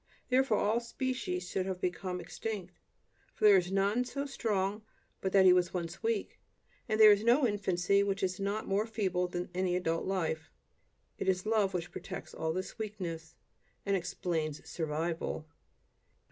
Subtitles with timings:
[0.29, 2.79] Therefore, all species should have become extinct,
[3.35, 4.81] for there is none so strong
[5.21, 6.39] but that he once was weak;
[6.89, 10.49] and there is no infancy which is not more feeble than any adult life.
[11.19, 13.35] It is love which protects all this weakness,
[13.85, 15.45] and explains "survival."